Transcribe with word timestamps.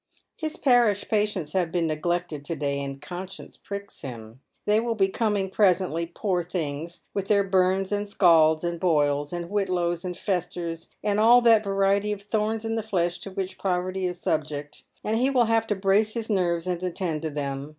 His 0.35 0.57
parish 0.57 1.07
patients 1.07 1.53
have 1.53 1.71
been 1.71 1.85
neglected 1.85 2.43
to 2.45 2.55
day, 2.55 2.81
and 2.83 2.99
conscience 2.99 3.55
pricks 3.55 4.01
him. 4.01 4.39
They 4.65 4.79
will 4.79 4.95
be 4.95 5.09
coming 5.09 5.51
presently, 5.51 6.07
poor 6.07 6.41
things, 6.41 7.03
with 7.13 7.27
their 7.27 7.43
burns 7.43 7.91
and 7.91 8.07
Bcalds, 8.07 8.63
and 8.63 8.79
boils, 8.79 9.31
and 9.31 9.45
wliitlows, 9.47 10.03
and 10.03 10.17
festers, 10.17 10.89
and 11.03 11.19
all 11.19 11.39
that 11.41 11.63
variety 11.63 12.11
of 12.11 12.27
tioms 12.27 12.65
in 12.65 12.73
the 12.73 12.81
flesh 12.81 13.19
to 13.19 13.29
which 13.29 13.59
poverty 13.59 14.07
is 14.07 14.19
subject, 14.19 14.85
and 15.03 15.19
he 15.19 15.29
will 15.29 15.45
have 15.45 15.67
to 15.67 15.75
brace 15.75 16.15
his 16.15 16.31
nerves 16.31 16.65
and 16.65 16.81
attend 16.81 17.21
to 17.21 17.29
them. 17.29 17.69